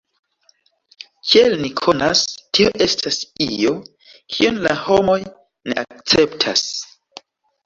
[1.33, 2.23] Kiel ni konas,
[2.59, 3.19] tio estas
[3.49, 3.75] io,
[4.37, 6.67] kion la homoj ne akceptas.